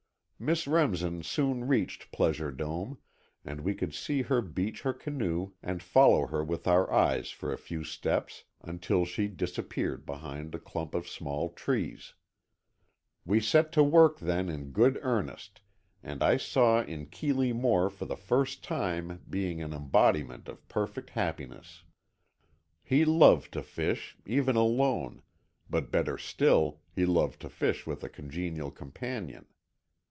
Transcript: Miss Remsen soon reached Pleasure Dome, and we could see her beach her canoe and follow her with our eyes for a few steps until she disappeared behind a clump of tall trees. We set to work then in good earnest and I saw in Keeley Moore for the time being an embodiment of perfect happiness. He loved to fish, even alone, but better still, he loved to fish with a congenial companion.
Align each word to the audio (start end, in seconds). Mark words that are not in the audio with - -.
Miss 0.43 0.65
Remsen 0.65 1.21
soon 1.21 1.67
reached 1.67 2.11
Pleasure 2.11 2.51
Dome, 2.51 2.97
and 3.45 3.61
we 3.61 3.75
could 3.75 3.93
see 3.93 4.23
her 4.23 4.41
beach 4.41 4.81
her 4.81 4.91
canoe 4.91 5.51
and 5.61 5.83
follow 5.83 6.25
her 6.25 6.43
with 6.43 6.65
our 6.67 6.91
eyes 6.91 7.29
for 7.29 7.53
a 7.53 7.59
few 7.59 7.83
steps 7.83 8.45
until 8.59 9.05
she 9.05 9.27
disappeared 9.27 10.03
behind 10.03 10.55
a 10.55 10.59
clump 10.59 10.95
of 10.95 11.07
tall 11.07 11.49
trees. 11.49 12.15
We 13.23 13.39
set 13.39 13.71
to 13.73 13.83
work 13.83 14.19
then 14.19 14.49
in 14.49 14.71
good 14.71 14.97
earnest 15.03 15.61
and 16.01 16.23
I 16.23 16.37
saw 16.37 16.81
in 16.81 17.05
Keeley 17.05 17.53
Moore 17.53 17.91
for 17.91 18.05
the 18.05 18.17
time 18.63 19.21
being 19.29 19.61
an 19.61 19.73
embodiment 19.73 20.47
of 20.47 20.67
perfect 20.67 21.11
happiness. 21.11 21.83
He 22.83 23.05
loved 23.05 23.51
to 23.51 23.61
fish, 23.61 24.17
even 24.25 24.55
alone, 24.55 25.21
but 25.69 25.91
better 25.91 26.17
still, 26.17 26.81
he 26.95 27.05
loved 27.05 27.41
to 27.41 27.49
fish 27.49 27.85
with 27.85 28.03
a 28.03 28.09
congenial 28.09 28.71
companion. 28.71 29.45